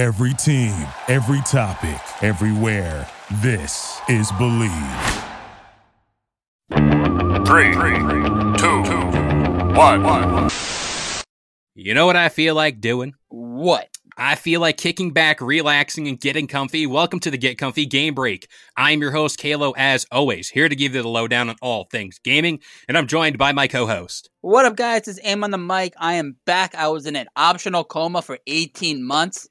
[0.00, 3.06] Every team, every topic, everywhere.
[3.42, 4.70] This is Believe.
[7.44, 8.80] Three, two,
[9.76, 10.48] one.
[11.74, 13.12] You know what I feel like doing?
[13.28, 13.90] What?
[14.16, 16.86] I feel like kicking back, relaxing, and getting comfy.
[16.86, 18.48] Welcome to the Get Comfy Game Break.
[18.78, 22.18] I'm your host, Kalo, as always, here to give you the lowdown on all things
[22.24, 24.30] gaming, and I'm joined by my co host.
[24.40, 25.08] What up, guys?
[25.08, 25.92] It's Aim on the mic.
[25.98, 26.74] I am back.
[26.74, 29.46] I was in an optional coma for 18 months.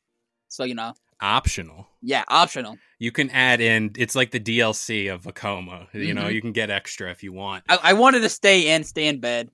[0.50, 1.88] So, you know, Optional.
[2.02, 2.77] yeah, optional.
[2.98, 5.88] You can add in, it's like the DLC of a coma.
[5.94, 6.34] You know, Mhm.
[6.34, 7.63] you can get extra if you want.
[7.70, 9.49] I, I wanted to stay in, stay in bed.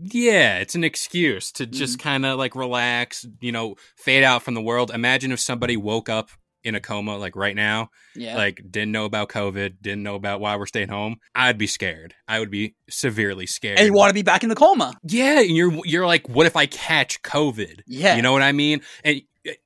[0.00, 4.54] Yeah, it's an excuse to just kind of like relax, you know, fade out from
[4.54, 4.90] the world.
[4.92, 6.30] Imagine if somebody woke up
[6.64, 8.36] in a coma like right now, Yeah.
[8.36, 11.16] like didn't know about COVID, didn't know about why we're staying home.
[11.34, 12.14] I'd be scared.
[12.26, 13.78] I would be severely scared.
[13.78, 14.94] and you want to be back in the coma.
[15.04, 17.80] yeah, and you're you're like, what if I catch COVID?
[17.86, 18.16] Yeah.
[18.16, 18.80] You know what I mean?
[19.04, 19.22] And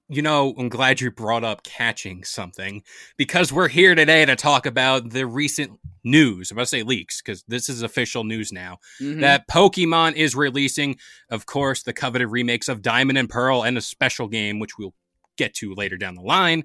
[0.08, 2.82] you know, I'm glad you brought up catching something
[3.16, 6.50] because we're here today to talk about the recent news.
[6.50, 9.20] I'm going to say leaks because this is official news now Mhm.
[9.20, 10.98] that Pokemon is releasing,
[11.30, 14.94] of course, the coveted remakes of Diamond and Pearl and a special game, which we'll
[15.36, 16.64] get to later down the line.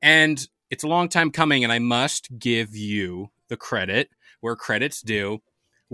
[0.00, 5.00] And it's a long time coming, and I must give you the credit where credit's
[5.00, 5.42] due.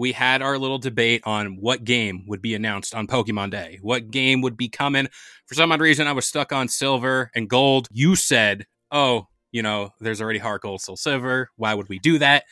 [0.01, 3.79] We had our little debate on what game would be announced on Pokemon Day.
[3.83, 5.09] What game would be coming?
[5.45, 7.87] For some odd reason, I was stuck on silver and gold.
[7.91, 11.51] You said, oh, you know, there's already Heart Gold, Soul Silver.
[11.57, 12.45] Why would we do that?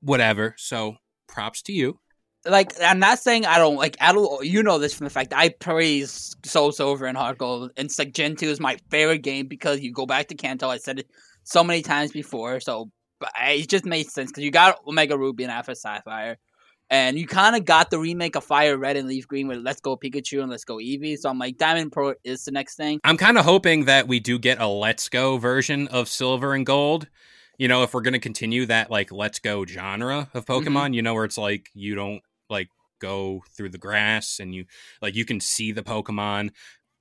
[0.00, 0.54] Whatever.
[0.58, 0.94] So
[1.26, 1.98] props to you.
[2.46, 3.96] like, I'm not saying I don't like.
[4.00, 4.46] I don't.
[4.46, 7.72] You know this from the fact I praise Soul Silver and Heart Gold.
[7.76, 10.68] And like Gen Two is my favorite game because you go back to Kanto.
[10.68, 11.10] I said it
[11.42, 12.60] so many times before.
[12.60, 16.38] So but it just made sense because you got Omega Ruby and Alpha Sapphire.
[16.90, 19.80] And you kind of got the remake of Fire Red and Leaf Green with Let's
[19.80, 21.16] Go Pikachu and Let's Go Eevee.
[21.18, 22.98] So I'm like, Diamond Pearl is the next thing.
[23.04, 26.66] I'm kind of hoping that we do get a Let's Go version of Silver and
[26.66, 27.08] Gold.
[27.58, 31.02] You know, if we're going to continue that like Let's Go genre of Pokemon, you
[31.02, 32.68] know, where it's like you don't like
[33.00, 34.64] go through the grass and you
[35.00, 36.50] like you can see the Pokemon.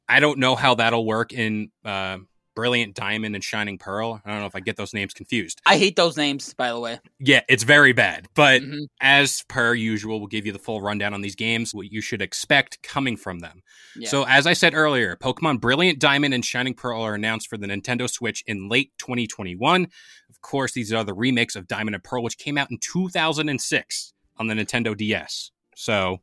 [0.08, 2.18] I don't know how that'll work in uh,
[2.60, 4.22] Brilliant Diamond and Shining Pearl.
[4.26, 5.62] I don't know if I get those names confused.
[5.66, 7.00] I hate those names, by the way.
[7.20, 8.28] Yeah, it's very bad.
[8.36, 8.88] But Mhm.
[9.00, 12.22] as per usual, we'll give you the full rundown on these games, what you should
[12.22, 13.64] expect coming from them.
[13.96, 14.10] Yeah.
[14.10, 17.68] So, as I said earlier, Pokemon Brilliant Diamond and Shining Pearl are announced for the
[17.68, 19.88] Nintendo Switch in late 2021.
[20.30, 24.14] Of course, these are the remakes of Diamond and Pearl, which came out in 2006
[24.36, 25.52] on the Nintendo DS.
[25.76, 26.20] So,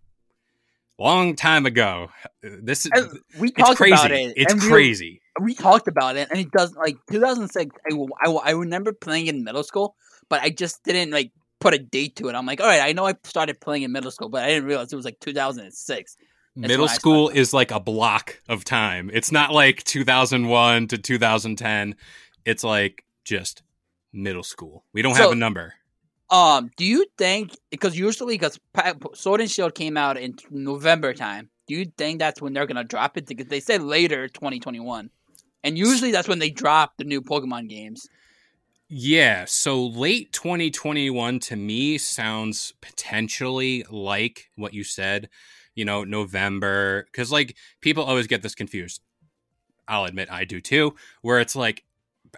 [0.98, 2.10] long time ago.
[2.42, 2.92] This is
[3.38, 3.92] we it's talked crazy.
[3.94, 4.34] about it.
[4.36, 5.20] It's crazy.
[5.40, 7.74] We, talked about it, and it does like 2006.
[7.90, 9.96] I, I, I remember playing in middle school,
[10.28, 12.34] but I just didn't like put a date to it.
[12.34, 14.64] I'm like, all right, I know I started playing in middle school, but I didn't
[14.64, 16.16] realize it was like 2006.
[16.56, 19.10] That's Middle school is like a block of time.
[19.12, 21.96] It's not like 2001 to 2010.
[22.46, 23.62] It's like just
[24.10, 24.84] middle school.
[24.94, 25.74] We don't have a number.
[26.30, 28.58] Um, do you think because usually because
[29.14, 32.84] Sword and Shield came out in November time, do you think that's when they're gonna
[32.84, 33.26] drop it?
[33.26, 35.10] Because they said later 2021,
[35.64, 38.08] and usually that's when they drop the new Pokemon games.
[38.88, 45.28] Yeah, so late 2021 to me sounds potentially like what you said,
[45.74, 47.06] you know, November.
[47.10, 49.00] Because, like, people always get this confused.
[49.88, 51.84] I'll admit I do too, where it's like,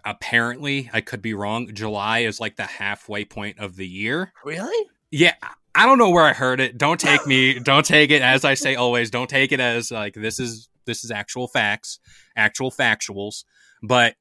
[0.04, 1.74] apparently, I could be wrong.
[1.74, 4.32] July is like the halfway point of the year.
[4.42, 4.86] Really?
[5.10, 5.34] Yeah,
[5.74, 6.78] I don't know where I heard it.
[6.78, 9.10] Don't take me, don't take it as I say always.
[9.10, 12.00] Don't take it as like this is this is actual facts,
[12.34, 13.44] actual factuals.
[13.84, 14.16] But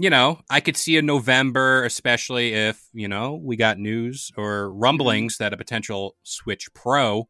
[0.00, 4.72] you know, I could see a November, especially if you know we got news or
[4.72, 7.28] rumblings that a potential Switch Pro,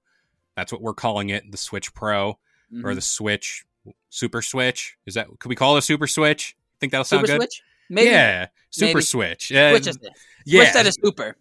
[0.56, 2.38] that's what we're calling it, the Switch Pro
[2.70, 2.84] Mm-hmm.
[2.86, 3.64] or the Switch
[4.10, 4.98] Super Switch.
[5.06, 6.54] Is that could we call it a Super Switch?
[6.80, 7.42] Think that'll sound Super good.
[7.50, 7.62] Switch?
[7.88, 8.10] Maybe.
[8.10, 9.00] Yeah, Super Maybe.
[9.00, 9.50] Switch.
[9.52, 10.12] Uh, Switch is it.
[10.44, 11.36] yeah, Switch that is super.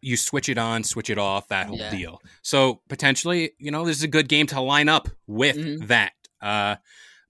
[0.00, 1.90] you switch it on, switch it off, that whole Yeah.
[1.90, 2.20] deal.
[2.42, 5.86] So potentially, you know, this is a good game to line up with Mhm.
[5.86, 6.12] that.
[6.40, 6.76] Uh,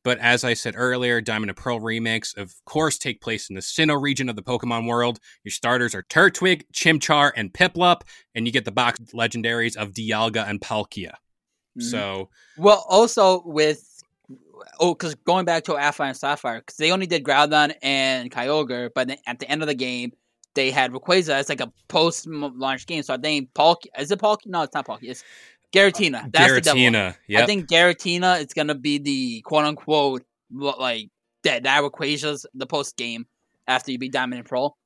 [0.05, 3.61] but as I said earlier, Diamond and Pearl remakes, of course, take place in the
[3.61, 5.19] Sinnoh region of the Pokemon world.
[5.43, 8.03] Your starters are Turtwig, Chimchar, and Piplup,
[8.35, 11.15] and you get the box legendaries of Dialga and Palkia.
[11.77, 11.83] Mhm.
[11.83, 13.93] So Well, also with
[14.79, 18.91] oh, because going back to Alpha and Sapphire, because they only did Groudon and Kyogre,
[18.95, 20.13] but then at the end of the game,
[20.55, 23.03] they had Rayquaza as like a post-launch game.
[23.03, 24.39] So I think Paul is it Paul?
[24.47, 24.99] No, it's not Paul.
[25.03, 25.23] It's
[25.77, 26.31] Garatina.
[26.33, 26.81] That's the devil.
[26.83, 27.43] Giratina, yep.
[27.43, 31.09] I think Garatina is gonna be the quote unquote like
[31.43, 33.27] that that Rayquaza's the post game
[33.69, 34.77] after you beat Diamond and Pearl.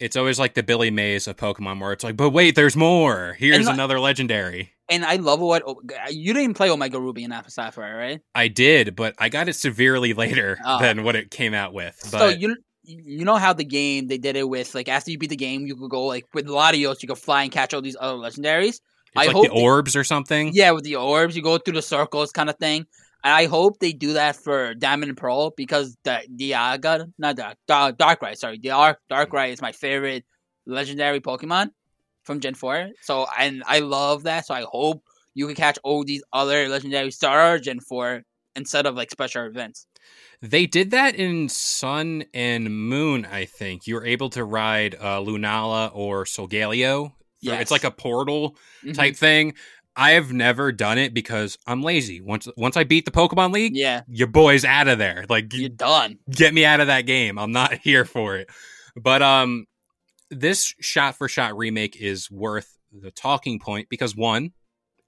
[0.00, 3.36] it's always like the Billy Mays of Pokemon, where it's like, but wait, there's more.
[3.38, 4.72] Here's like- another legendary.
[4.88, 5.62] and I love what
[6.10, 8.20] you didn't play Omega Ruby and Alpha Sapphire, right?
[8.34, 10.80] I did, but I got it severely later Oh.
[10.80, 11.96] than what it came out with.
[12.10, 15.18] But so you you know how the game they did it with like after you
[15.18, 17.82] beat the game, you could go like with Latios, you could fly and catch all
[17.82, 18.80] these other legendaries.
[19.12, 20.50] It's I like hope the they- orbs or something.
[20.54, 22.86] Yeah, with the orbs, you go through the circles kind of thing.
[23.22, 27.58] And I hope they do that for Diamond and Pearl because the Dialga, not Dark,
[27.68, 30.24] Dark Darkrai, sorry, Dark Darkrai is my favorite
[30.64, 31.70] legendary Pokemon
[32.24, 32.88] from Gen Four.
[33.02, 34.46] So and I love that.
[34.46, 35.02] So I hope
[35.34, 38.22] you can catch all these other legendary Star Gen Four
[38.56, 39.86] instead of like special events.
[40.40, 43.86] They did that in Sun and Moon, I think.
[43.86, 47.12] You were able to ride uh, Lunala or Solgaleo.
[47.42, 47.62] Yes.
[47.62, 48.94] It's like a portal Mhm.
[48.94, 49.54] type thing.
[49.96, 52.20] I have never done it because I'm lazy.
[52.20, 55.24] Once once I beat the Pokemon League, Yeah, your boy's out of there.
[55.28, 56.18] Like you're done.
[56.30, 57.38] get me out of that game.
[57.38, 58.48] I'm not here for it.
[58.96, 59.66] But um
[60.30, 64.52] this shot for shot remake is worth the talking point because one,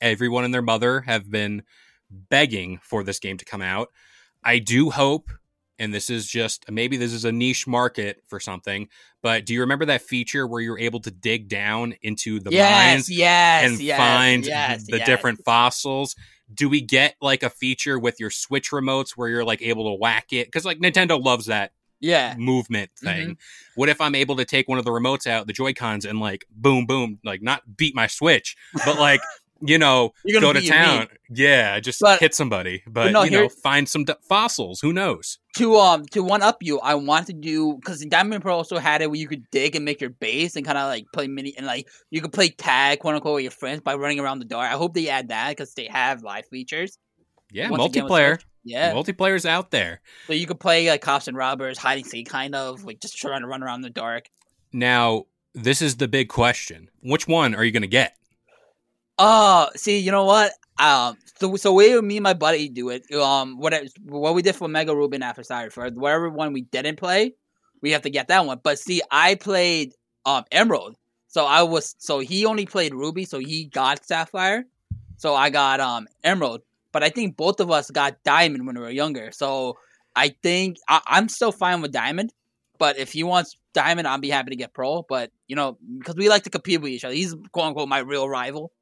[0.00, 1.62] everyone and their mother have been
[2.10, 3.88] begging for this game to come out.
[4.44, 5.30] I do hope
[5.82, 8.88] and this is just maybe this is a niche market for something,
[9.20, 12.70] but do you remember that feature where you're able to dig down into the yes,
[12.70, 15.06] mines yes, and yes, find yes, the yes.
[15.06, 16.14] different fossils.
[16.54, 19.98] Do we get like a feature with your Switch remotes where you're like able to
[19.98, 20.46] whack it?
[20.46, 23.06] Because like Nintendo loves that Yeah, movement mm-hmm.
[23.06, 23.38] thing.
[23.74, 26.20] What if I'm able to take one of the remotes out, the Joy Cons, and
[26.20, 29.20] like boom, boom, like not beat my Switch, but like
[29.64, 31.08] you know go to town?
[31.30, 34.80] Yeah, just But- hit somebody, but, no, you know find some d- fossils.
[34.80, 35.38] Who knows?
[35.56, 38.78] to um to one up you, I want to do because Diamond and Pearl also
[38.78, 41.26] had it where you could dig and make your base and kind of like play
[41.28, 44.38] mini and like you could play tag quote unquote with your friends by running around
[44.38, 44.60] the door.
[44.62, 46.98] I hope they add that because they have live features.
[47.50, 48.30] Yeah, Once again multiplayer.
[48.36, 48.46] Switch.
[48.64, 50.00] Yeah, Multiplayer's out there.
[50.28, 53.40] so you could play like cops and robbers, hiding seek, kind of like just trying
[53.40, 54.30] to run around in the dark.
[54.72, 56.88] Now, this is the big question.
[57.02, 58.16] Which one are you going to get?
[59.18, 60.52] Oh, see, you know what?
[60.78, 63.10] Um, so so way me and my buddy do it.
[63.12, 63.74] Um, what
[64.04, 67.34] what we did for Mega Ruben after Sire for whatever one we didn't play,
[67.82, 68.60] we have to get that one.
[68.62, 69.94] But see, I played
[70.24, 70.96] um Emerald,
[71.28, 74.64] so I was so he only played Ruby, so he got Sapphire,
[75.16, 76.62] so I got um Emerald.
[76.92, 79.78] But I think both of us got Diamond when we were younger, so
[80.16, 82.32] I think I, I'm still fine with Diamond.
[82.78, 85.04] But if he wants Diamond, I'll be happy to get Pearl.
[85.08, 87.98] But you know, because we like to compete with each other, he's quote unquote my
[87.98, 88.72] real rival.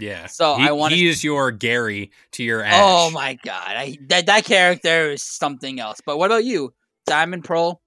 [0.00, 0.26] Yeah.
[0.26, 2.74] So he, I wanna- he is your Gary to your Ash.
[2.76, 6.00] Oh my god, I, that that character is something else.
[6.04, 6.74] But what about you,
[7.06, 7.80] Diamond Pearl?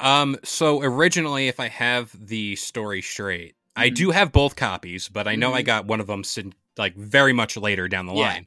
[0.00, 0.36] Um.
[0.44, 3.94] So originally, if I have the story straight, I Mhm.
[3.94, 5.66] do have both copies, but I know I Mhm.
[5.66, 6.22] got one of them
[6.76, 8.20] like very much later down the Yeah.
[8.28, 8.46] line.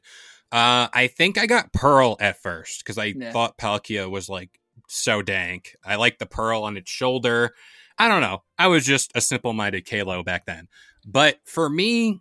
[0.52, 3.32] Uh, I think I got Pearl at first because I Yeah.
[3.32, 4.50] thought Palkia was like
[4.88, 5.76] so dank.
[5.84, 7.54] I like the pearl on its shoulder.
[7.98, 8.42] I don't know.
[8.58, 10.66] I was just a simple-minded Kalo back then.
[11.06, 12.20] But for me,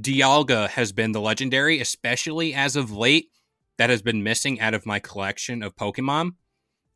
[0.00, 3.30] Dialga has been the legendary, especially as of late,
[3.76, 6.32] that has been missing out of my collection of Pokemon.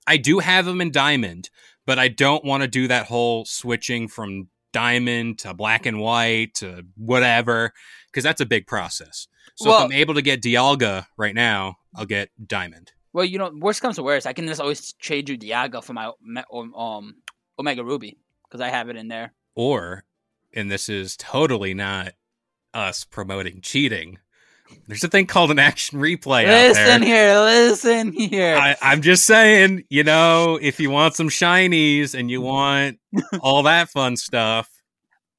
[0.07, 1.49] I do have them in Diamond,
[1.87, 6.55] but I don't want to do that whole switching from Diamond to Black and White
[6.55, 7.73] to whatever,
[8.07, 9.29] because that's a big process.
[9.55, 12.93] So Well- if I'm able to get Dialga right now, I'll get Diamond.
[13.13, 15.93] Well, you know, worst comes to worst, I can just always trade you Dialga for
[15.93, 16.11] my
[16.53, 17.17] um um,
[17.59, 18.17] Omega Ruby
[18.49, 19.35] because I have it in there.
[19.55, 20.05] Or,
[20.55, 22.15] and this is totally not
[22.75, 24.19] us promoting cheating.
[24.87, 26.69] There's a thing called an action replay out there.
[26.69, 28.57] listen here, listen here.
[28.57, 32.99] I, I'm just saying, you know, if you want some shinies and you want
[33.41, 34.71] all that fun stuff,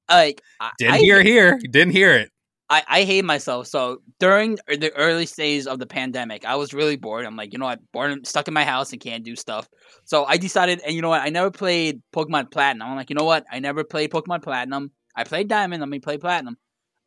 [0.10, 2.30] like, I, didn't I, hear here, didn't hear it.
[2.70, 3.68] I, I hate myself.
[3.68, 7.26] So during the early stages of the pandemic, I was really bored.
[7.26, 9.68] I'm like, you know what, bored, stuck in my house and can't do stuff.
[10.06, 12.88] So I decided, and you know what, I never played Pokemon Platinum.
[12.88, 14.92] I'm like, you know what, I never played Pokemon Platinum.
[15.16, 15.82] I played Diamond.
[15.82, 16.58] Let me play Platinum.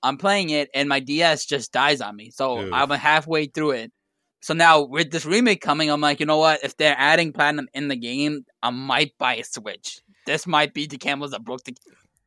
[0.06, 2.30] I'm playing it, and my DS just dies on me.
[2.30, 2.72] So Oof.
[2.72, 3.92] I'm halfway through it.
[4.40, 6.62] So now with this remake coming, I'm like, you know what?
[6.62, 10.00] If they're adding Platinum in the game, I might buy a Switch.
[10.24, 11.76] This might be the camels that broke the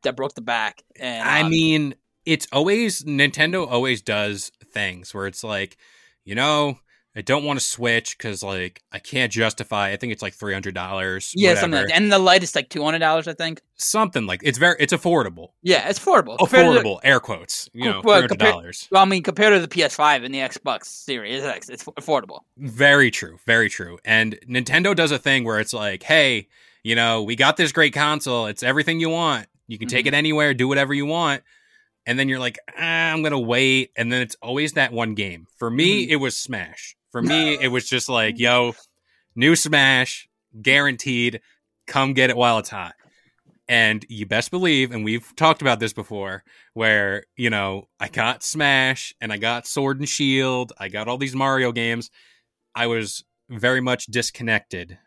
[0.02, 0.82] that broke the back.
[0.98, 1.94] And I um, mean,
[2.26, 5.78] it's always Nintendo always does things where it's like,
[6.24, 6.78] you know,
[7.16, 9.90] I don't want to switch because like I can't justify.
[9.90, 11.32] I think it's like three hundred dollars.
[11.34, 11.96] yeah, something like that.
[11.96, 13.60] And the light is like two hundred dollars, I think.
[13.76, 15.48] Something like it's very it's affordable.
[15.62, 16.38] Yeah, it's affordable.
[16.38, 17.68] To the- Affordable, air quotes.
[17.72, 18.86] You know, Well, three hundred dollars.
[18.92, 22.40] well, I mean, compared to the PS5 and the Xbox Series X, it's affordable.
[22.56, 23.38] Very true.
[23.44, 23.98] Very true.
[24.04, 26.46] And Nintendo does a thing where it's like, hey,
[26.84, 28.46] you know, we got this great console.
[28.46, 29.46] It's everything you want.
[29.66, 30.08] You can take Mhm.
[30.08, 31.42] it anywhere, do whatever you want.
[32.06, 32.80] And then you're like, ah,
[33.12, 33.90] I'm going to wait.
[33.96, 35.46] And then it's always that one game.
[35.58, 36.10] For me, Mhm.
[36.10, 36.96] it was Smash.
[37.10, 38.74] For me, it was just like, yo,
[39.34, 40.28] new Smash,
[40.60, 41.40] guaranteed.
[41.86, 42.94] Come get it while it's hot.
[43.68, 46.42] And you best believe, and we've talked about this before,
[46.74, 51.18] where, you know, I got Smash and I got Sword and Shield, I got all
[51.18, 52.10] these Mario games.
[52.74, 54.98] I was very much disconnected,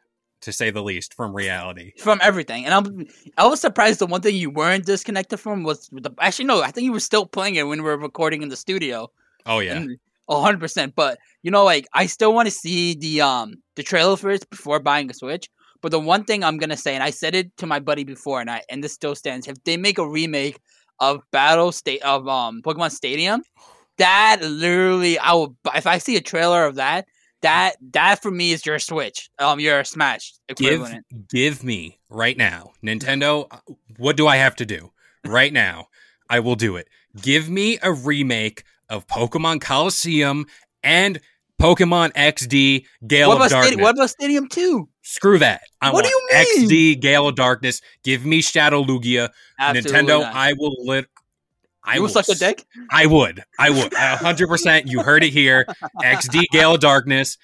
[0.41, 1.91] to say the least, from reality.
[1.97, 2.65] from everything.
[2.65, 3.07] And I'm
[3.37, 6.71] I was surprised the one thing you weren't disconnected from was the actually no, I
[6.71, 9.09] think you were still playing it when we were recording in the studio.
[9.45, 9.75] Oh, yeah.
[9.75, 9.97] And-
[10.29, 10.93] hundred percent.
[10.95, 14.49] But you know, like I still want to see the um the trailer for it
[14.49, 15.47] before buying a Switch.
[15.81, 18.39] But the one thing I'm gonna say, and I said it to my buddy before,
[18.41, 20.59] and I and this still stands: if they make a remake
[20.99, 23.43] of Battle State of um Pokemon Stadium,
[23.97, 25.55] that literally I will.
[25.75, 27.05] If I see a trailer of that,
[27.41, 31.05] that that for me is your Switch, um, your Smash equivalent.
[31.11, 33.57] give give me right now nintendo uh,
[33.97, 34.91] what do i have to do
[35.25, 35.87] right now
[36.29, 36.87] i will do it
[37.21, 40.45] give me a remake of pokemon colosseum
[40.83, 41.19] and
[41.61, 44.89] pokemon xd gale What of darkness Stadium, what about Stadium Two?
[45.01, 46.69] screw that i What want do you mean?
[46.69, 50.35] xd gale of darkness give me shadow lugia Absolutely nintendo not.
[50.35, 51.05] i will lit
[51.85, 52.65] I you will will suck a dick.
[52.91, 53.43] I would.
[53.59, 53.91] I would.
[53.93, 54.87] A hundred percent.
[54.87, 55.65] You heard it here.
[56.01, 57.37] XD Gale of Darkness.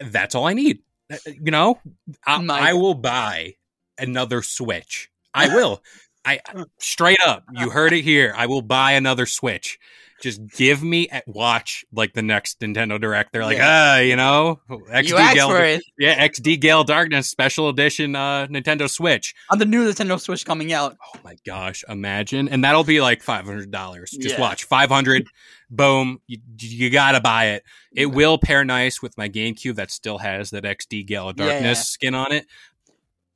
[0.00, 0.78] That's all I need.
[1.12, 1.78] Uh, You know,
[2.26, 3.56] I, I will buy
[3.98, 5.10] another Switch.
[5.34, 5.82] I will.
[6.24, 6.40] I
[6.78, 7.44] straight up.
[7.52, 8.32] You heard it here.
[8.34, 9.78] I will buy another Switch.
[10.22, 13.32] Just give me a watch like the next Nintendo Direct.
[13.32, 18.46] They're like, ah, you know, XD you Gale, yeah, XD Gale Darkness special edition uh
[18.46, 19.34] Nintendo Switch.
[19.50, 20.96] on the new Nintendo Switch coming out.
[21.14, 22.48] Oh my gosh, imagine.
[22.48, 23.70] And that'll be like $500.
[24.10, 24.40] Just Yeah.
[24.40, 24.64] watch.
[24.64, 25.26] 500
[25.68, 27.64] boom, you, you got to buy it.
[27.94, 31.78] It will pair nice with my GameCube that still has that XD Gale Yeah, Darkness
[31.78, 31.82] yeah.
[31.82, 32.46] skin on it.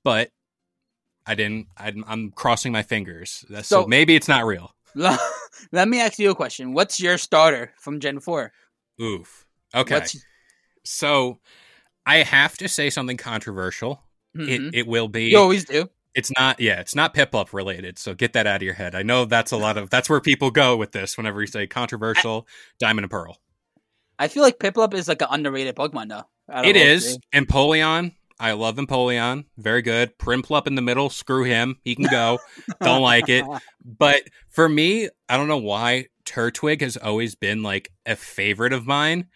[0.03, 0.31] But
[1.27, 3.45] I didn't I'm, I'm crossing my fingers.
[3.51, 4.75] So, So- maybe it's not real.
[5.73, 6.73] Let me ask you a question.
[6.73, 8.53] What's your starter from Gen 4?
[9.01, 9.47] Oof.
[9.75, 9.95] Okay.
[9.95, 10.17] What's,
[10.85, 11.41] So
[12.07, 14.03] I have to say something controversial.
[14.37, 14.49] Mhm.
[14.69, 15.89] It it will be you always do.
[16.15, 19.03] it's not yeah it's not piplup related so get that out of your head i
[19.03, 22.47] know that's a lot of that's where people go with this whenever you say controversial
[22.79, 23.39] diamond and pearl
[24.21, 26.25] I feel like Piplup is like an underrated Pokemon though.
[26.63, 27.07] It is.
[27.07, 27.41] of it three.
[27.47, 30.19] empoleon i love empoleon very good.
[30.19, 31.11] Prinplup in the middle.
[31.11, 31.79] Screw him.
[31.85, 32.39] He can go.
[32.83, 33.45] Don't like it.
[33.85, 38.87] But for me i don't know why turtwig has always been like a favorite of
[38.87, 39.27] mine.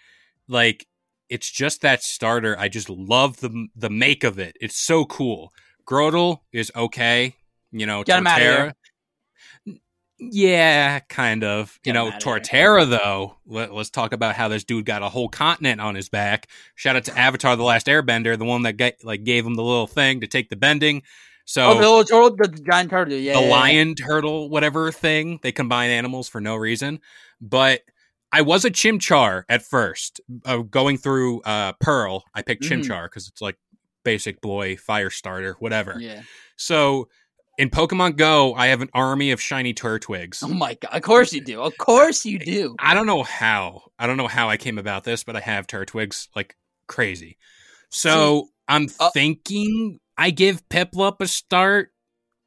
[0.48, 0.86] Like
[1.28, 2.56] it's just that starter.
[2.58, 4.56] I just love the the make of it.
[4.60, 5.52] It's so cool.
[5.86, 7.34] Grotle is okay.
[7.72, 8.74] You know Get Torterra-.
[10.18, 12.40] Yeah kind of Get you know him outta here.
[12.40, 16.08] torterra though let, us talk about how this dude got a whole continent on his
[16.08, 19.54] back shout out to avatar the last airbender the one that ga- like gave him
[19.54, 21.02] the little thing to take the bending
[21.46, 23.12] so Oh, the little turtle, the giant turtle.
[23.14, 23.52] Yeah, the yeah, yeah.
[23.52, 27.00] lion turtle whatever thing they combine animals for no reason
[27.40, 27.80] but
[28.32, 32.82] i was a chimchar at first uh, going through uh pearl i picked Mhm.
[32.84, 33.56] chimchar because it's like
[34.04, 36.22] basic boy fire starter whatever Yeah.
[36.56, 37.08] so
[37.58, 40.90] in pokemon go i have an army of shiny turtwigs Oh my god!
[40.92, 41.60] Of course you do.
[41.62, 42.74] Of course you do.
[42.78, 45.66] i don't know how i don't know how i came about this but i have
[45.66, 46.56] turtwigs like
[46.88, 47.38] crazy
[47.90, 51.90] so i'm uh- thinking i give piplup a start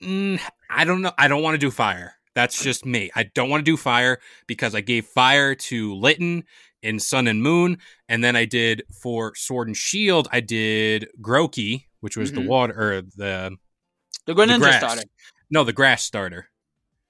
[0.04, 1.12] Mm, I don't know.
[1.18, 2.14] I don't want to do fire.
[2.36, 3.10] That's just me.
[3.16, 6.44] I don't want to do fire because I gave fire to Litten
[6.84, 10.28] in Sun and Moon, and then I did for Sword and Shield.
[10.32, 12.46] I did Grookey, which was the Mhm.
[12.46, 13.58] water or the
[14.28, 14.78] The Greninja grass.
[14.78, 15.04] starter.
[15.50, 16.50] No, the grass starter.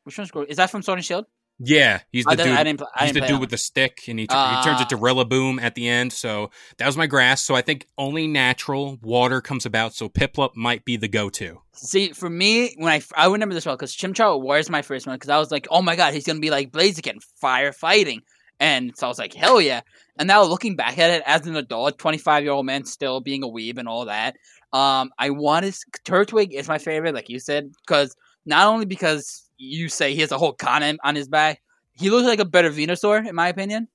[0.04, 1.26] Which one's Is that from Sword and Shield?
[1.60, 2.48] Yeah, he's the I dude.
[2.50, 4.90] I didn't, I He's the dude with the stick, and he, tur- he turns it
[4.90, 5.00] to Ah.
[5.00, 6.14] Rillaboom at the end.
[6.14, 7.44] So that was my grass.
[7.44, 9.96] So I think only natural water comes about.
[9.96, 11.62] So Piplup might be the go-to.
[11.74, 15.16] See, for me, when I I remember this well because Chimchar was my first one
[15.16, 18.20] because I was like, oh my god, he's gonna be like Blaziken, firefighting,
[18.60, 19.82] and so I was like, hell yeah.
[20.20, 23.20] And now looking back at it as an adult, twenty five year old man, still
[23.20, 24.36] being a weeb and all that,
[24.74, 25.72] um, I want to
[26.06, 30.32] Turtwig is my favorite, like you said, because not only because you say he has
[30.32, 31.62] a whole continent on his back,
[31.94, 33.88] he looks like a better Venusaur in my opinion.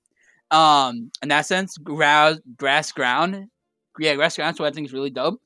[0.50, 3.46] Um, in that sense, grass, grass ground,
[3.98, 4.56] yeah, grass ground.
[4.56, 5.40] So I think is really dope.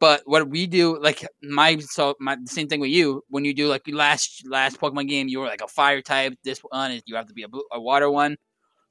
[0.00, 3.22] But what we do, like my so my same thing with you.
[3.28, 6.34] When you do like last last Pokemon game, you were like a fire type.
[6.42, 8.36] This one is you have to be a, a water one.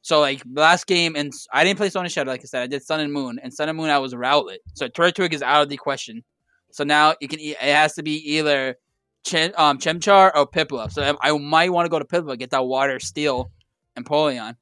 [0.02, 2.32] So like last game, and I didn't play Sun and Shadow.
[2.32, 4.60] Like I said, I did Sun and Moon, and Sun and Moon I was Rowlet.
[4.74, 6.24] So Turtwig is out of the question.
[6.72, 8.78] So now you can it has to be either
[9.26, 10.92] Chim, um, Chimchar or Piplup.
[10.92, 13.52] So I, I might want to go to Piplup, get that Water Steel,
[13.98, 14.56] Empoleon.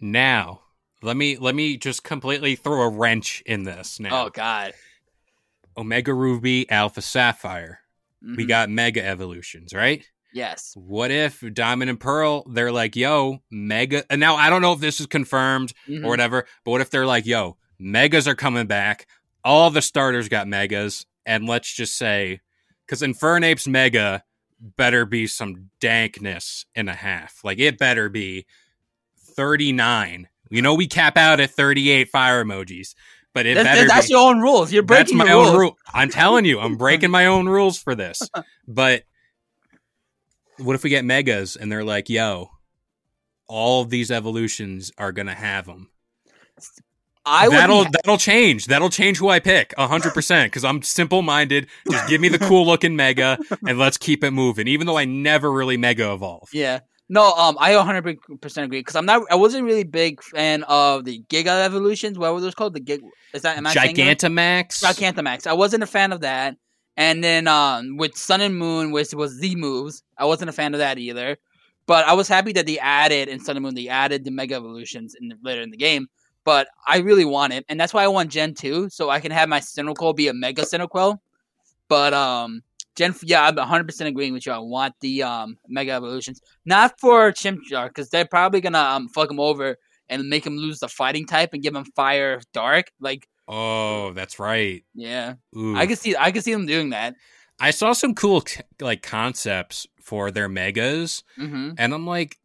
[0.00, 0.60] Now,
[1.02, 3.98] let me let me just completely throw a wrench in this.
[3.98, 4.74] Now, Oh God,
[5.76, 7.80] Omega Ruby, Alpha Sapphire.
[8.20, 8.48] We Mhm.
[8.48, 10.04] got Mega evolutions, right?
[10.32, 10.72] Yes.
[10.76, 12.44] What if Diamond and Pearl?
[12.50, 14.04] They're like, yo, Mega.
[14.10, 16.04] And now I don't know if this is confirmed Mhm.
[16.04, 19.06] or whatever, but what if they're like, yo, Megas are coming back?
[19.44, 22.40] All the starters got Megas, and let's just say
[22.86, 24.24] because Infernape's Mega
[24.60, 27.40] better be some dankness and a half.
[27.44, 28.46] Like it better be
[29.36, 30.28] 39.
[30.50, 32.94] You know, we cap out at 38 fire emojis,
[33.34, 34.12] but it That's, better that's be.
[34.14, 34.72] your own rules.
[34.72, 35.58] You're That's breaking my your own rules.
[35.58, 35.78] rule.
[35.92, 38.20] I'm telling you, I'm breaking my own rules for this.
[38.70, 39.04] But
[40.58, 42.50] what if we get megas and they're like, "Yo,
[43.46, 45.90] all these evolutions are gonna have them."
[47.24, 48.66] I that'll be, that'll change.
[48.66, 51.68] That'll change who I pick hundred percent because I'm simple minded.
[51.90, 54.66] Just give me the cool looking mega and let's keep it moving.
[54.66, 56.48] Even though I never really mega evolve.
[56.52, 56.80] yeah.
[57.10, 59.22] No, um, I 100 percent agree because I'm not.
[59.30, 62.18] I wasn't really big fan of the Giga evolutions.
[62.18, 62.74] What were those called?
[62.74, 63.00] The gig
[63.32, 63.72] is that am I?
[63.72, 64.84] Gigantamax.
[64.84, 65.46] Gigantamax.
[65.46, 66.56] I wasn't a fan of that.
[66.98, 70.74] And then um, with Sun and Moon, which was Z moves, I wasn't a fan
[70.74, 71.38] of that either.
[71.86, 74.56] But I was happy that they added in Sun and Moon, they added the Mega
[74.56, 76.08] Evolutions in the, later in the game.
[76.42, 79.30] But I really want it, and that's why I want Gen two, so I can
[79.30, 81.18] have my Cyndaquil be a Mega Cyndaquil.
[81.88, 82.62] But um,
[82.96, 84.52] Gen, yeah, I'm 100 percent agreeing with you.
[84.52, 89.30] I want the um Mega Evolutions, not for Chimchar, because they're probably gonna um fuck
[89.30, 89.76] him over
[90.08, 92.90] and make him lose the fighting type and give him Fire Dark.
[92.98, 94.84] Like, Oh, that's right.
[94.94, 95.76] yeah, Ooh.
[95.76, 97.14] I can see, I can see them doing that.
[97.58, 98.44] I saw some cool
[98.80, 102.38] like concepts for their megas, hmm and I'm like,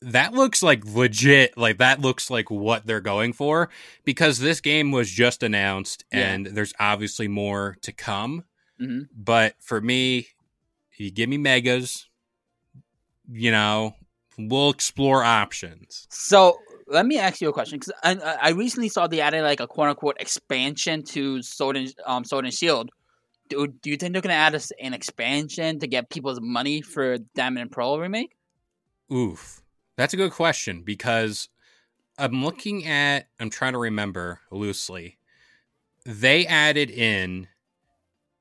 [0.00, 1.56] that looks like legit.
[1.58, 3.68] Like that looks like what they're going for
[4.04, 6.32] because this game was just announced, Yeah.
[6.32, 8.44] and there's obviously more to come.
[8.78, 10.28] hmm But for me,
[10.96, 12.08] you give me megas,
[13.30, 13.94] you know,
[14.38, 16.06] we'll explore options.
[16.10, 16.58] So
[16.92, 19.66] let me ask you a question because I, I recently saw they added like a
[19.66, 22.90] quote unquote expansion to Sword and um Sword and Shield.
[23.48, 27.62] Do, do you think they're gonna add an expansion to get people's money for Diamond
[27.62, 28.36] and Pearl remake?
[29.12, 29.62] Oof.
[29.96, 31.48] That's a good question because
[32.18, 35.18] I'm looking at, I'm trying to remember loosely.
[36.04, 37.48] They added in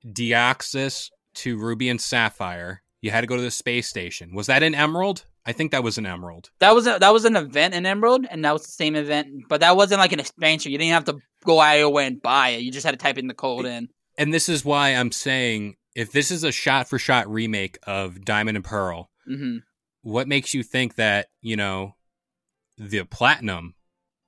[0.05, 2.81] Deoxys to Ruby and Sapphire.
[3.01, 4.33] You had to go to the space station.
[4.33, 5.25] Was that an Emerald?
[5.45, 6.51] I think that was an Emerald.
[6.59, 9.27] That was a, that was an event in Emerald, and that was the same event,
[9.49, 10.71] but that wasn't like an expansion.
[10.71, 12.61] You didn't have to go out of your way and buy it.
[12.61, 13.89] You just had to type in the code in.
[14.17, 18.23] And this is why I'm saying if this is a shot for shot remake of
[18.23, 19.57] Diamond and Pearl, hmm
[20.03, 21.95] what makes you think that, you know,
[22.77, 23.75] the Platinum,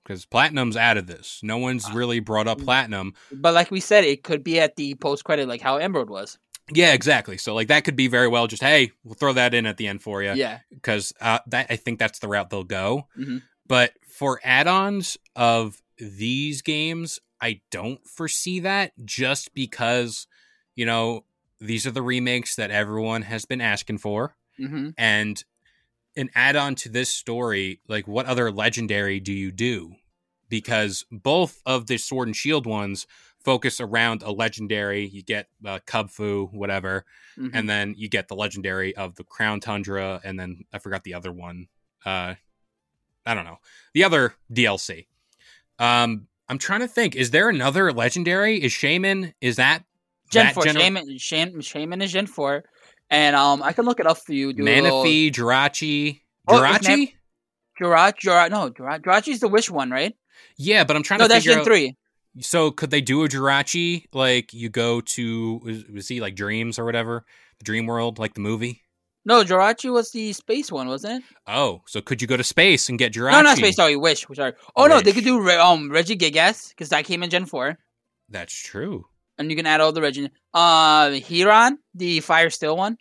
[0.03, 1.39] because Platinum's out of this.
[1.41, 3.13] No one's really brought up Platinum.
[3.31, 6.37] But like we said, it could be at the post credit, like how Emerald was.
[6.71, 7.37] Yeah, exactly.
[7.37, 9.87] So like that could be very well just hey, we'll throw that in at the
[9.87, 10.59] end for you Yeah.
[10.69, 13.07] because uh, that I think that's the route they'll go.
[13.17, 13.41] Mhm.
[13.67, 20.27] But for add-ons of these games, I don't foresee that just because
[20.75, 21.25] you know
[21.59, 25.43] these are the remakes that everyone has been asking for, hmm and
[26.15, 29.95] an add-on to this story, like what other legendary do you do?
[30.49, 33.07] Because both of the Sword and Shield ones
[33.43, 35.05] focus around a legendary.
[35.07, 39.59] You get uh, Kubfu, whatever, hmm and then you get the legendary of the Crown
[39.59, 41.67] Tundra, and then I forgot the other one.
[42.05, 42.35] Uh,
[43.25, 43.59] I don't know
[43.93, 45.07] the other DLC.
[45.79, 47.15] Um, I'm trying to think.
[47.15, 48.61] Is there another legendary?
[48.61, 49.33] Is Shaymin?
[49.41, 49.83] Is that
[50.29, 52.63] Gen that four, gener- Shaymin, Shaymin, Shaymin is Gen four,
[53.09, 54.51] and um, I can look it up for you.
[54.53, 57.13] Do a little- Manaphy, Jirachi, Oh, Jirachi?
[57.81, 60.15] Jirachi, Jirachi, no, Jirachi, Jirachi's the wish one, right?
[60.57, 61.65] yeah, but I'm trying No, to that's figure Gen out.
[61.65, 61.95] three.
[62.39, 64.05] So could they do a Jirachi?
[64.13, 67.25] Like you go to was, he like Dreams or whatever,
[67.59, 68.81] the Dream World, like the movie?
[69.25, 71.29] No, Jirachi was the space one, wasn't it?
[71.47, 73.31] Oh, so could you go to space and get Jirachi?
[73.31, 73.75] No, not space.
[73.75, 74.25] Sorry, wish.
[74.33, 74.53] Sorry.
[74.75, 77.77] Oh no, they could do um Regigigas because that came in Gen four,
[78.29, 79.05] That's true.
[79.37, 80.29] and you can add all the Reggie.
[80.53, 82.97] Uh, Heatran, the Fire Still one.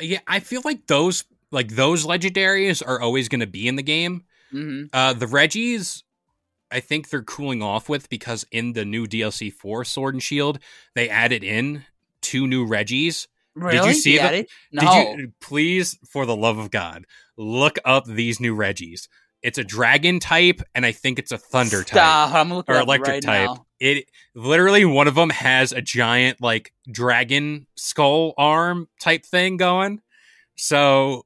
[0.00, 3.82] Yeah, I feel like those like those legendaries are always going to be in the
[3.82, 4.24] game.
[4.50, 6.02] hmm Uh, the Reggies,
[6.70, 10.58] I think they're cooling off with because in the new DLC for Sword and Shield,
[10.94, 11.84] they added in
[12.20, 13.26] two new Reggies.
[13.54, 13.78] Really?
[13.78, 14.80] Did you see the- No.
[15.16, 17.06] Did you please, for the love of God,
[17.36, 19.08] look up these new Reggies?
[19.42, 22.34] It's a dragon type, and I think it's a thunder type Stop.
[22.34, 23.46] I'm looking or electric right type.
[23.48, 23.66] now.
[23.80, 24.04] It
[24.34, 30.02] literally one of them has a giant like dragon skull arm type thing going.
[30.56, 31.24] So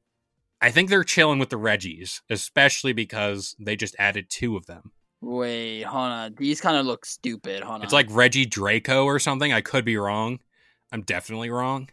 [0.60, 4.92] I think they're chilling with the Reggies, especially because they just added two of them.
[5.26, 6.34] Wait, hold on.
[6.36, 7.62] These kind of look stupid.
[7.62, 7.82] On.
[7.82, 9.52] It's like Regidrago or something.
[9.52, 10.40] I could be wrong.
[10.92, 11.88] I'm definitely wrong.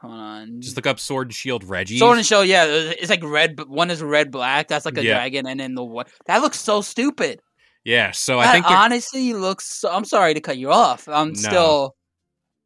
[0.00, 0.60] hold on.
[0.60, 1.98] Just look up Sword and Shield Reggies.
[1.98, 3.56] Sword and Shield, yeah, it's like red.
[3.56, 4.68] but One is red black.
[4.68, 5.14] That's like a Yeah.
[5.14, 7.40] dragon, and then the one that looks so stupid.
[7.84, 9.66] yeah, so I that think they're- honestly looks.
[9.66, 11.06] So, I'm sorry to cut you off.
[11.08, 11.34] I'm No.
[11.34, 11.96] still.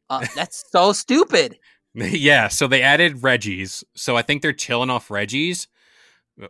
[0.09, 1.59] Uh, that's so stupid.
[1.93, 3.83] yeah, so they added Reggies.
[3.95, 5.67] So I think they're chilling off Reggies.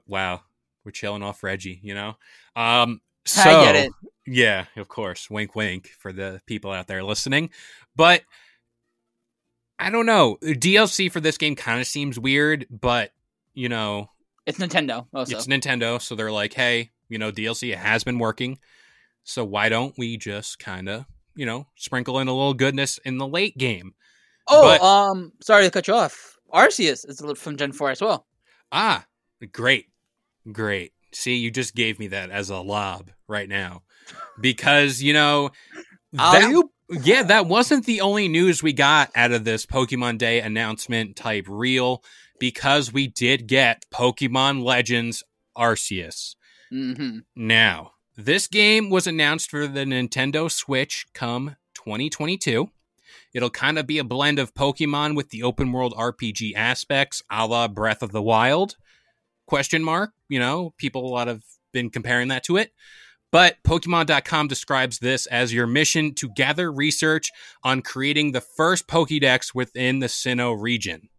[0.07, 0.41] Wow,
[0.85, 2.15] we're chilling off Reggie, you know.
[2.55, 3.01] Um,
[3.32, 3.92] so I get it.
[4.26, 7.50] yeah, of course, wink, wink for the people out there listening.
[7.96, 8.24] But
[9.78, 10.38] I don't know.
[10.44, 13.12] DLC for this game kind of seems weird, but
[13.54, 14.10] you know,
[14.46, 15.06] It's Nintendo.
[15.13, 18.60] Also, it's Nintendo, so they're like, hey, you know, DLC has been working,
[19.24, 23.18] so why don't we just kind of, you know, sprinkle in a little goodness in
[23.18, 23.94] the late game?
[24.48, 26.38] oh, but- um, sorry to cut you off.
[26.54, 28.26] Arceus is from Gen Four as well.
[28.72, 29.06] Ah,
[29.52, 29.88] great,
[30.52, 30.94] great.
[31.12, 33.84] See, you just gave me that as a lob right now,
[34.39, 35.50] because you know,
[36.13, 36.72] that- Alley-oop.
[37.04, 41.45] yeah, that wasn't the only news we got out of this Pokemon Day announcement type
[41.48, 42.04] reel,
[42.39, 45.24] because we did get Pokemon Legends
[45.58, 46.36] Arceus.
[46.72, 47.24] Mhm.
[47.36, 52.69] Now, this game was announced for the Nintendo Switch come 2022.
[53.34, 57.45] It'll kind of be a blend of Pokemon with the open world RPG aspects, a
[57.48, 58.76] la Breath of the Wild.
[59.49, 60.12] Question mark.
[60.27, 61.41] You know, people a lot have
[61.73, 62.71] been comparing that to it.
[63.31, 67.31] But Pokemon.com describes this as your mission to gather research
[67.63, 71.09] on creating the first Pokédex within the Sinnoh region.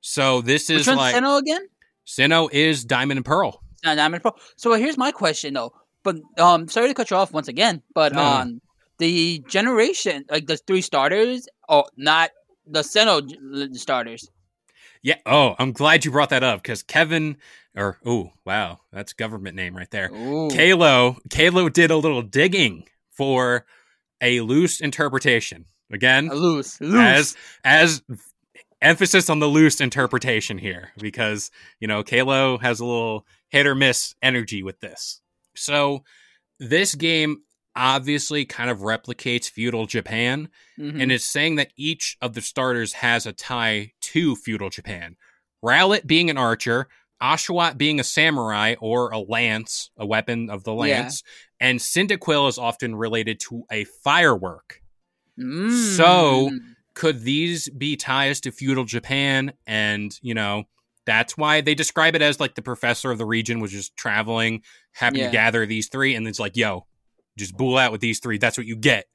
[0.00, 1.66] So this Which is one's like Sinnoh again?
[2.04, 3.62] Sinnoh is Diamond and Pearl.
[3.84, 4.32] Not Diamond Pro.
[4.56, 5.72] So here's my question though.
[6.02, 7.80] But um, sorry to cut you off once again.
[7.94, 8.28] But No, no.
[8.40, 8.60] um,
[8.98, 12.30] the generation like the three starters, oh, not
[12.66, 14.28] the Sinnoh starters.
[15.02, 15.16] Yeah.
[15.26, 17.36] Oh, I'm glad you brought that up because Kevin,
[17.76, 20.10] or oh wow, that's government name right there.
[20.12, 20.48] Ooh.
[20.48, 23.66] Kalo, Kalo did a little digging for
[24.20, 25.66] a loose interpretation.
[25.92, 26.94] Again, loose, loose.
[26.94, 28.02] as as
[28.80, 33.74] emphasis on the loose interpretation here because you know Kalo has a little hit or
[33.74, 35.20] miss energy with this.
[35.54, 36.04] So
[36.58, 37.42] this game
[37.74, 41.00] obviously kind of replicates feudal Japan Mhm.
[41.02, 45.16] and is saying that each of the starters has a tie to feudal Japan.
[45.64, 46.88] Rowlet being an archer,
[47.22, 50.78] Oshawott being a samurai or a lance, a weapon of the Yeah.
[51.02, 51.22] lance,
[51.60, 54.82] and Cyndaquil is often related to a firework.
[55.38, 55.96] Mm.
[55.96, 56.50] So-
[56.94, 59.54] Could these be ties to feudal Japan?
[59.66, 60.64] And, you know,
[61.06, 64.62] that's why they describe it as like the professor of the region was just traveling,
[64.92, 65.26] happened Yeah.
[65.28, 66.86] to gather these three, and it's like, yo,
[67.36, 68.38] just bull out with these three.
[68.38, 69.06] That's what you get.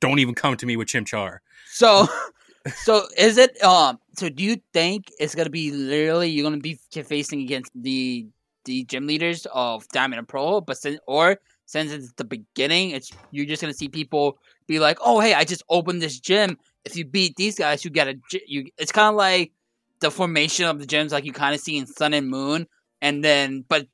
[0.00, 1.38] Don't even come to me with Chimchar.
[1.70, 2.06] So,
[2.74, 3.62] so is it?
[3.62, 3.98] Um.
[4.16, 8.26] So do you think it's gonna be literally you're gonna be facing against the
[8.64, 13.10] the gym leaders of Diamond and Pearl, but since or since it's the beginning, it's
[13.30, 16.58] you're just gonna see people be like, oh hey, I just opened this gym.
[16.84, 18.14] If you beat these guys, you get a
[18.46, 18.66] you.
[18.78, 19.52] It's kind of like
[20.00, 22.66] the formation of the gyms, like you kind of see in Sun and Moon,
[23.00, 23.86] and then but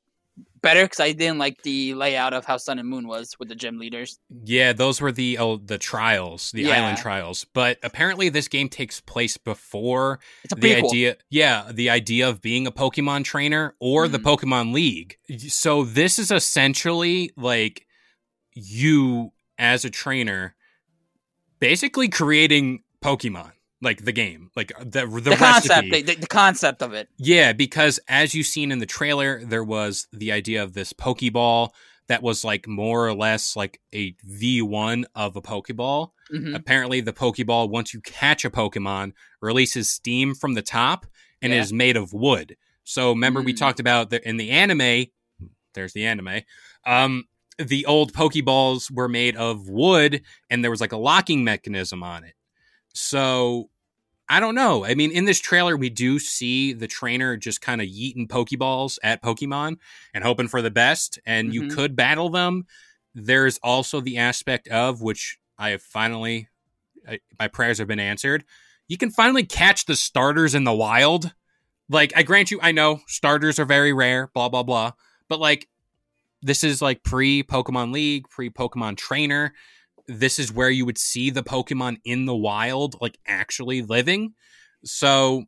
[0.61, 3.55] better because I didn't like the layout of how Sun and Moon was with the
[3.55, 4.19] gym leaders.
[4.45, 6.77] Yeah, those were the oh, the trials, the Yeah.
[6.77, 7.45] island trials.
[7.53, 11.17] But apparently, this game takes place before It's a the idea.
[11.29, 14.23] Yeah, the idea of being a Pokemon trainer or the Mhm.
[14.23, 15.17] Pokemon League.
[15.49, 17.85] So this is essentially like
[18.53, 20.55] you as a trainer,
[21.59, 26.01] basically creating Pokemon, like the game, like the the, the concept, recipe.
[26.03, 27.09] the, the, concept of it.
[27.17, 31.69] Yeah, because as you've seen in the trailer, there was the idea of this Pokeball
[32.07, 36.11] that was like more or less like a V1 of a Pokeball.
[36.33, 36.55] Mhm.
[36.55, 41.05] Apparently, the Pokeball, once you catch a Pokemon, releases steam from the top
[41.41, 41.61] and Yeah.
[41.61, 42.57] is made of wood.
[42.83, 43.57] So remember, we Mm.
[43.59, 45.07] talked about the, in the anime.
[45.73, 46.41] There's the anime.
[46.85, 47.25] Um,
[47.57, 52.23] the old Pokeballs were made of wood, and there was like a locking mechanism on
[52.23, 52.33] it.
[52.93, 53.69] So
[54.29, 54.85] I don't know.
[54.85, 58.97] I mean, in this trailer, we do see the trainer just kind of yeeting Pokeballs
[59.03, 59.75] at Pokemon
[60.13, 61.75] and hoping for the best, and you Mhm.
[61.75, 62.65] could battle them.
[63.13, 66.47] There's also the aspect of which I have finally,
[67.07, 68.45] I, my prayers have been answered.
[68.87, 71.33] You can finally catch the starters in the wild.
[71.89, 74.93] Like, I grant you, I know starters are very rare, blah, blah, blah.
[75.27, 75.67] But, like,
[76.41, 79.53] this is like pre Pokemon League, pre Pokemon Trainer.
[80.07, 84.33] This is where you would see the Pokemon in the wild, like actually living.
[84.83, 85.45] So,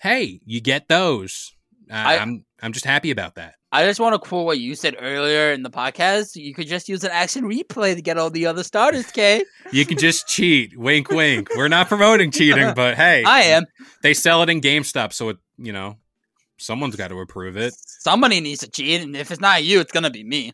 [0.00, 1.52] hey, you get those.
[1.90, 3.54] Uh, I- I'm I'm just happy about that.
[3.70, 6.36] I just want to quote what you said earlier in the podcast.
[6.36, 9.42] You could just use an action replay to get all the other starters, Kay.
[9.72, 10.78] You can just cheat.
[10.78, 11.48] Wink, wink.
[11.56, 13.64] We're not promoting cheating, but hey, I am.
[14.02, 15.96] They sell it in GameStop, so it you know
[16.56, 17.74] someone's got to approve it.
[17.76, 20.52] Somebody needs to cheat, and if it's not you, it's gonna be me.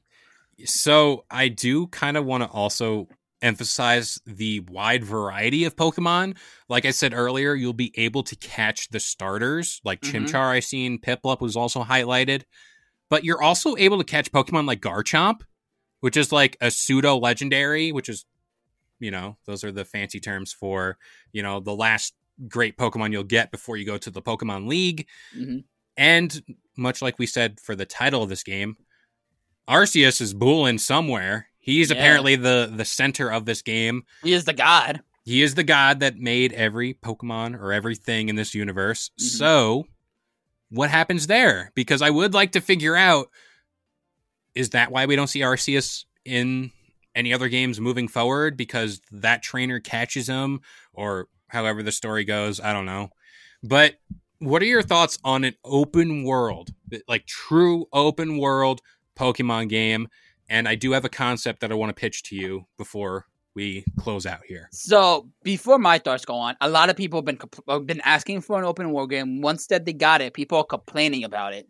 [0.64, 3.08] So I do kind of want to also
[3.42, 6.36] emphasize the wide variety of Pokemon.
[6.68, 10.26] Like I said earlier, you'll be able to catch the starters, like Mhm.
[10.26, 10.50] Chimchar.
[10.50, 12.42] I seen Piplup was also highlighted,
[13.08, 15.40] but you're also able to catch Pokemon like Garchomp,
[16.00, 18.24] which is like a pseudo legendary, which is
[18.98, 20.98] you know those are the fancy terms for
[21.32, 22.14] you know the last
[22.48, 25.06] great Pokemon you'll get before you go to the Pokemon League.
[25.36, 25.64] Mhm.
[25.96, 28.76] And much like we said for the title of this game,
[29.68, 31.48] Arceus is booling somewhere.
[31.60, 31.96] He's Yeah.
[31.96, 34.04] apparently the the center of this game.
[34.24, 35.02] He is the god.
[35.24, 39.10] He is the god that made every Pokemon or everything in this universe.
[39.20, 39.22] Mhm.
[39.22, 39.86] So,
[40.70, 41.70] what happens there?
[41.74, 43.30] Because I would like to figure out
[44.54, 46.72] is that why we don't see Arceus in
[47.14, 48.56] any other games moving forward?
[48.56, 50.60] Because that trainer catches him,
[50.92, 52.58] or however the story goes.
[52.60, 53.10] I don't know.
[53.62, 54.00] But
[54.38, 56.70] what are your thoughts on an open world,
[57.06, 58.80] like true open world
[59.16, 60.08] Pokemon game?
[60.50, 63.84] And I do have a concept that I want to pitch to you before we
[63.98, 64.68] close out here.
[64.72, 68.42] So before my thoughts go on, a lot of people have been uh, been asking
[68.42, 69.40] for an open world game.
[69.40, 71.68] Once that they got it, people are complaining about it.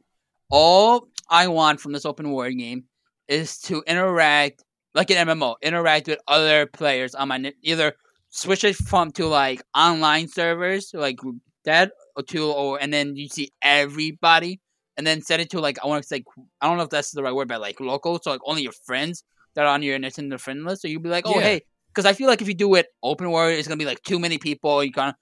[0.50, 2.84] All I want from this open world game
[3.28, 4.64] is to interact
[4.94, 7.94] like an MMO, interact with other players on my either
[8.30, 11.18] switch it from to like online servers like
[11.64, 14.60] that or to or and then you see everybody
[15.00, 16.22] and then set it to like I want to say
[16.60, 18.76] I don't know if that's the right word but like local so like only your
[18.84, 21.44] friends that are on your Nintendo friend list so you'd be like oh Yeah.
[21.48, 24.02] hey because I feel like if you do it open world, it's gonna be like
[24.02, 24.84] too many people.
[24.84, 25.14] You kind of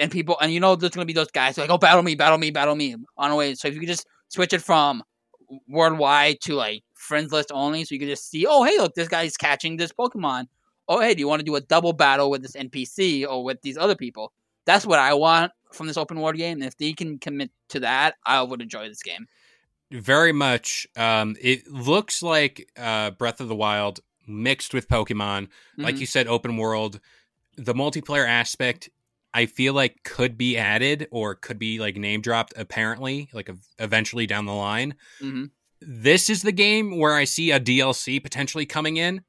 [0.00, 2.02] and people, and you know there's gonna be those guys who are like, oh, battle
[2.02, 3.54] me, battle me, battle me on the way.
[3.54, 5.02] So if you could just switch it from
[5.68, 9.08] worldwide to like friends list only, so you can just see, oh, hey, look, this
[9.08, 10.46] guy's catching this Pokemon.
[10.88, 13.60] Oh, hey, do you want to do a double battle with this NPC or with
[13.62, 14.32] these other people?
[14.64, 16.62] That's what I want from this open world game.
[16.62, 19.26] If they can commit to that, I would enjoy this game.
[19.90, 20.86] Very much.
[20.96, 25.48] Um, it looks like uh, Breath of the Wild mixed with Pokemon.
[25.76, 26.00] Like Mhm.
[26.00, 27.00] you said, open world.
[27.56, 28.88] The multiplayer aspect,
[29.32, 32.52] I feel like could be added or could be like name dropped.
[32.56, 33.48] Apparently, like
[33.78, 34.94] eventually down the line.
[35.20, 35.50] Mhm.
[35.80, 39.22] This is the game where I see a DLC potentially coming in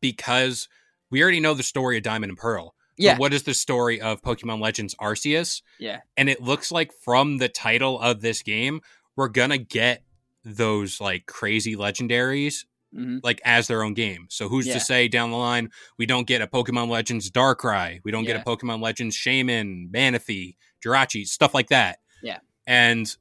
[0.00, 0.68] because
[1.10, 2.74] we already know the story of Diamond and Pearl.
[3.04, 5.62] Yeah, what is the story of Pokemon Legends Arceus?
[5.78, 8.80] yeah, and it looks like from the title of this game
[9.16, 10.02] we're gonna get
[10.44, 14.74] those like crazy legendaries hmm like as their own game so who's Yeah.
[14.74, 18.32] to say down the line we don't get a pokemon legends darkrai we don't Yeah.
[18.38, 22.38] get a pokemon legends shaymin manaphy jirachi stuff like that Yeah.
[22.66, 23.14] and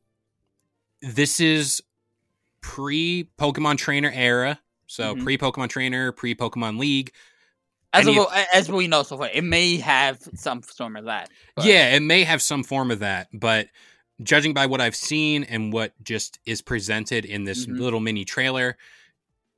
[1.01, 1.81] this is
[2.61, 5.23] pre pokemon trainer era so Mhm.
[5.23, 7.11] pre pokemon trainer pre pokemon league
[7.93, 8.07] as
[8.53, 11.29] as we know so far, it may have some form of that.
[11.55, 13.67] but- Yeah, it may have some form of that, but
[14.21, 17.79] judging by what I've seen and what just is presented in this Mhm.
[17.79, 18.77] little mini trailer,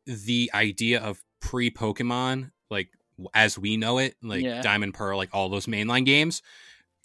[0.06, 2.89] the idea of pre Pokemon, like
[3.34, 4.62] as we know it, like Yeah.
[4.62, 6.41] Diamond Pearl, like all those mainline games,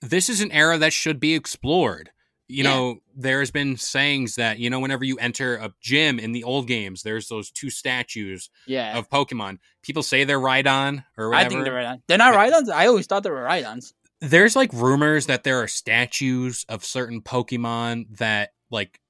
[0.02, 2.10] this is an era that should be explored.
[2.48, 2.70] You Yeah.
[2.70, 6.68] know, there's been sayings that, you know, whenever you enter a gym in the old
[6.68, 8.96] games, there's those two statues yeah.
[8.96, 9.58] of Pokemon.
[9.82, 12.70] People say they're Rhydon or whatever I think they're right They're not Rhydons.
[12.72, 13.94] I always thought they were Rhydons.
[14.20, 19.00] there's like rumors that there are statues of certain Pokemon that like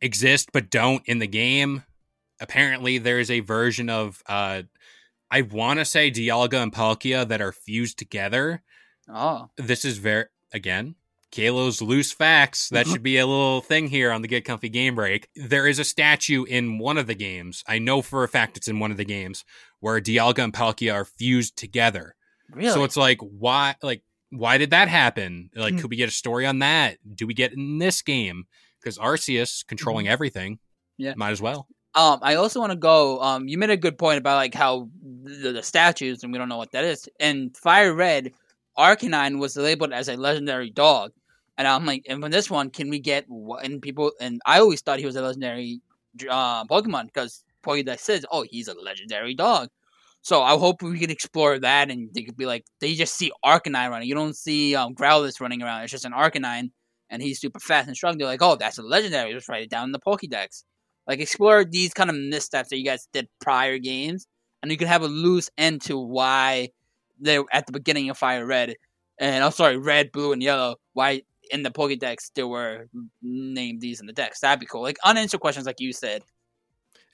[0.00, 1.84] exist but don't in the game.
[2.40, 4.62] Apparently, there's a version of uh,
[5.30, 8.62] I want to say Dialga and Palkia that are fused together.
[9.08, 10.94] Oh, This is very again.
[11.30, 12.68] Kalo's loose facts.
[12.70, 15.28] That should be a little thing here on the Get Comfy Game Break.
[15.36, 17.62] There is a statue in one of the games.
[17.68, 19.44] I know for a fact it's in one of the games
[19.80, 22.14] where Dialga and Palkia are fused together.
[22.50, 22.70] really?
[22.70, 25.50] So it's like, why, like, why did that happen?
[25.54, 25.80] Like, Hmm.
[25.80, 26.96] could we get a story on that?
[27.14, 28.46] Do we get in this game?
[28.80, 30.54] Because Arceus controlling everything.
[30.54, 31.02] Mm-hmm.
[31.04, 31.14] Yeah.
[31.16, 31.68] might as well.
[31.94, 33.20] Um, I also want to go.
[33.20, 34.88] Um, you made a good point about like how
[35.24, 37.08] the, the statues, and we don't know what that is.
[37.20, 38.32] And Fire Red,
[38.78, 41.12] Arcanine was labeled as a legendary dog,
[41.58, 43.26] and I'm like, and from this one, can we get?
[43.28, 45.80] And people, and I always thought he was a legendary
[46.30, 49.68] uh, Pokemon because Pokédex says, oh, he's a legendary dog.
[50.22, 53.32] So I hope we can explore that, and they could be like, they just see
[53.44, 54.08] Arcanine running.
[54.08, 55.82] You don't see um, Growlithe running around.
[55.82, 56.70] It's just an Arcanine,
[57.10, 58.18] and he's super fast and strong.
[58.18, 59.32] They're like, oh, that's a legendary.
[59.32, 60.64] Just write it down in the Pokédex.
[61.06, 64.26] Like explore these kind of missteps that you guys did prior games,
[64.62, 66.68] and you can have a loose end to why
[67.18, 68.74] they at the beginning of Fire Red,
[69.18, 70.76] and I'm sorry, Red, Blue, and Yellow.
[70.92, 72.88] Why in the Pokédex there were
[73.22, 74.40] named these in the decks?
[74.40, 74.82] That'd be cool.
[74.82, 76.22] Like unanswered questions, like you said.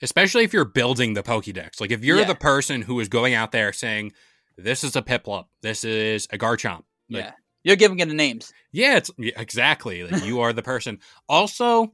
[0.01, 1.79] Especially if you're building the Pokédex.
[1.79, 2.25] Like, if you're Yeah.
[2.25, 4.11] the person who is going out there saying,
[4.57, 6.83] this is a Piplup, this is a Garchomp.
[7.09, 7.31] Like, yeah,
[7.63, 8.51] you're giving it the names.
[8.71, 10.03] Yeah, it's yeah, exactly.
[10.03, 10.99] Like you are the person.
[11.29, 11.93] Also,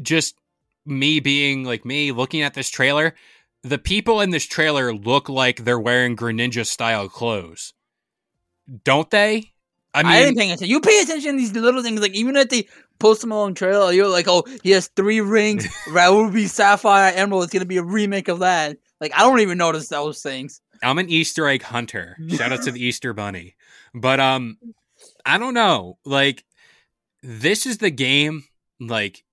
[0.00, 0.34] just
[0.84, 3.14] me being like me looking at this trailer,
[3.62, 7.72] the people in this trailer look like they're wearing Greninja style clothes.
[8.84, 9.52] Don't they?
[9.94, 10.68] I I, mean, didn't pay attention.
[10.68, 14.08] You pay attention to these little things, like even at the Post Malone trailer, you're
[14.08, 15.66] like, oh, he has three rings.
[15.90, 17.44] Ruby, Sapphire, Emerald.
[17.44, 18.78] It's gonna be a remake of that.
[19.00, 20.60] Like I don't even notice those things.
[20.82, 22.16] I'm an Easter egg hunter.
[22.28, 23.56] Shout out to the Easter bunny.
[23.94, 24.58] But um
[25.26, 25.98] I don't know.
[26.04, 26.44] Like
[27.22, 28.44] this is the game
[28.80, 29.24] like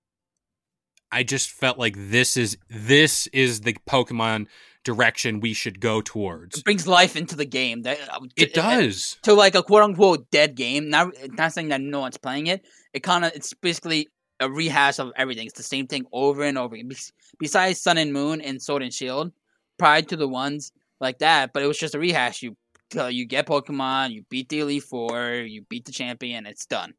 [1.11, 4.47] I just felt like this is this is the Pokemon
[4.83, 6.57] direction we should go towards.
[6.59, 7.81] It brings life into the game.
[7.83, 9.17] That uh, It to- does.
[9.23, 10.89] to like a quote unquote dead game.
[10.89, 12.65] Not not saying that no one's playing it.
[12.93, 14.07] It kind of it's basically
[14.39, 15.47] a rehash of everything.
[15.47, 16.87] It's the same thing over and over again.
[16.89, 19.31] Bes- Besides Sun and Moon and Sword and Shield,
[19.77, 22.41] prior to the ones like that, but it was just a rehash.
[22.43, 22.55] You
[22.97, 26.93] uh, you get Pokemon, you beat the Elite Four, you beat the champion, it's done.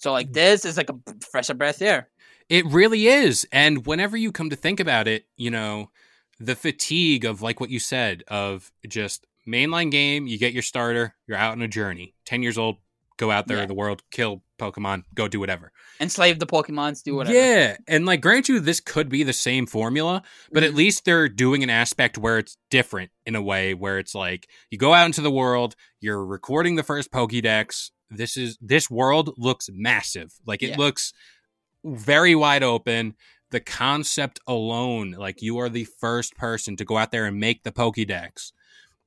[0.00, 0.96] So like this is like a
[1.30, 2.08] fresh of breath air.
[2.48, 3.46] It really is.
[3.52, 5.90] And whenever you come to think about it, you know,
[6.40, 11.14] the fatigue of like what you said of just mainline game, you get your starter,
[11.26, 12.14] you're out on a journey.
[12.26, 12.76] 10 years old,
[13.16, 13.64] go out there Yeah.
[13.64, 15.72] in the world, kill Pokemon, go do whatever.
[16.00, 17.36] Enslave the Pokemons, do whatever.
[17.36, 20.76] Yeah, and like grant you this could be the same formula, but at Mhm.
[20.76, 24.78] least they're doing an aspect where it's different in a way where it's like you
[24.78, 27.90] go out into the world, you're recording the first Pokédex.
[28.10, 30.34] This is this world looks massive.
[30.46, 30.76] Like it Yeah.
[30.76, 31.12] looks
[31.96, 33.14] very wide open.
[33.50, 37.62] The concept alone, like you are the first person to go out there and make
[37.62, 38.52] the Pokédex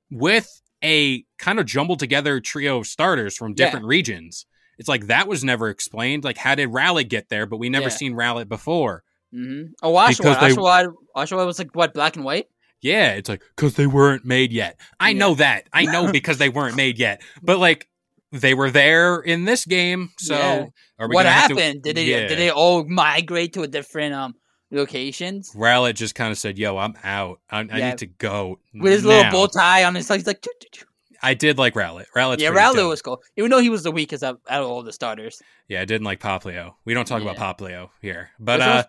[0.09, 3.65] with a kind of jumbled together trio of starters from Yeah.
[3.65, 4.45] different regions.
[4.79, 6.23] It's like that was never explained.
[6.23, 7.45] Like, how did Rowlet get there?
[7.45, 7.89] But we never Yeah.
[7.89, 9.03] seen Rowlet before.
[9.33, 9.73] Mm-hmm.
[9.83, 10.07] Oh.
[10.07, 10.93] Because they- Oshawott.
[11.15, 12.47] Oshawott was like what black and white.
[12.81, 14.79] Yeah, it's like because they weren't made yet.
[14.99, 15.19] I Yeah.
[15.19, 15.67] know that.
[15.71, 17.21] I know because they weren't made yet.
[17.43, 17.87] But like
[18.31, 20.09] they were there in this game.
[20.19, 20.65] So Yeah.
[20.99, 21.83] are we What happened?
[21.83, 22.27] did they Yeah.
[22.27, 24.35] did they all migrate to a different um
[24.71, 25.51] locations?
[25.55, 27.39] Rowlet just kind of said, "Yo, I'm out.
[27.49, 27.89] I, I Yeah.
[27.89, 30.51] need to go." With his now." little bow tie on his like he's like choo,
[30.61, 30.85] choo, choo.
[31.23, 32.05] I did like Rowlet.
[32.15, 32.89] Rowlet's yeah, dope.
[32.89, 33.21] was cool.
[33.37, 35.39] Even though he was the weakest out, of all the starters.
[35.67, 36.73] Yeah, I didn't like Poplio.
[36.83, 38.83] We don't talk about Poplio here, but uh,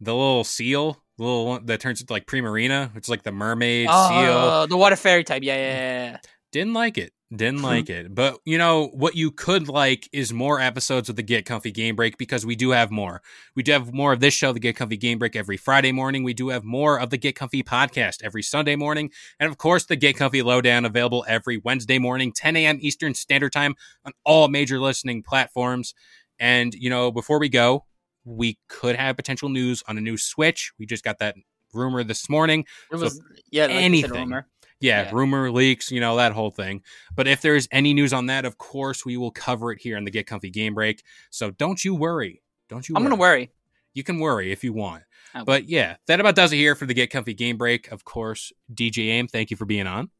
[0.00, 3.32] the little seal, the little one that turns into like Primarina, which is like the
[3.32, 3.92] mermaid seal.
[3.92, 5.42] Oh, the water fairy type.
[5.42, 6.18] Yeah, yeah, yeah, yeah.
[6.50, 7.12] Didn't like it.
[7.34, 7.64] Didn't Hmm.
[7.64, 8.12] like it.
[8.12, 11.94] But you know what you could like is more episodes of the Get Comfy Game
[11.94, 13.22] Break because we do have more.
[13.54, 16.24] We do have more of this show, the Get Comfy Game Break, every Friday morning.
[16.24, 19.84] We do have more of the Get Comfy podcast every Sunday morning, and of course
[19.86, 22.78] the Get Comfy Lowdown available every Wednesday morning, 10 a.m.
[22.80, 25.94] Eastern Standard Time on all major listening platforms.
[26.40, 27.84] And you know, before we go,
[28.24, 30.72] we could have potential news on a new Switch.
[30.80, 31.36] We just got that
[31.72, 32.64] rumor this morning.
[32.90, 33.20] It So was
[33.52, 34.32] yeah, like anything.
[34.80, 35.10] Yeah, Yeah.
[35.12, 36.82] rumor leaks, you know, that whole thing.
[37.14, 40.04] But if there's any news on that, of course, we will cover it here in
[40.04, 41.02] the Get Comfy Game Break.
[41.30, 42.42] So don't you worry.
[42.68, 43.50] Don't you I'm gonna worry.
[43.94, 45.02] You can worry if you want.
[45.34, 45.44] Will.
[45.44, 47.90] But yeah, that about does it here for the Get Comfy Game Break.
[47.92, 50.10] Of course, DJ Aim, thank you for being on.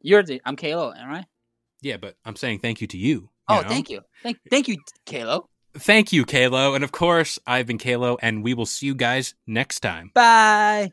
[0.00, 1.24] You're the I'm K-LO, all right?
[1.80, 3.08] Yeah, but I'm saying thank you to you.
[3.10, 3.68] you Oh, know?
[3.68, 5.48] thank you, thank thank you, K-LO.
[5.76, 6.74] Thank you, K-LO.
[6.74, 10.12] And of course, I've been K-LO, and we will see you guys next time.
[10.14, 10.92] Bye.